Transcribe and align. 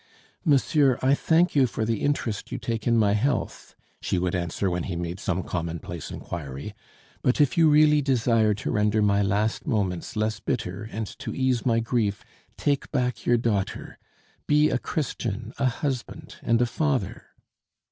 "Monsieur, 0.43 0.97
I 1.03 1.13
thank 1.13 1.55
you 1.55 1.67
for 1.67 1.85
the 1.85 2.01
interest 2.01 2.51
you 2.51 2.57
take 2.57 2.87
in 2.87 2.97
my 2.97 3.13
health," 3.13 3.75
she 4.01 4.17
would 4.17 4.33
answer 4.33 4.67
when 4.67 4.85
he 4.85 4.95
made 4.95 5.19
some 5.19 5.43
commonplace 5.43 6.09
inquiry; 6.09 6.73
"but 7.21 7.39
if 7.39 7.55
you 7.55 7.69
really 7.69 8.01
desire 8.01 8.55
to 8.55 8.71
render 8.71 9.03
my 9.03 9.21
last 9.21 9.67
moments 9.67 10.15
less 10.15 10.39
bitter 10.39 10.89
and 10.91 11.05
to 11.19 11.35
ease 11.35 11.67
my 11.67 11.79
grief, 11.79 12.25
take 12.57 12.91
back 12.91 13.27
your 13.27 13.37
daughter: 13.37 13.99
be 14.47 14.71
a 14.71 14.79
Christian, 14.79 15.53
a 15.59 15.67
husband, 15.67 16.37
and 16.41 16.59
a 16.63 16.65
father." 16.65 17.25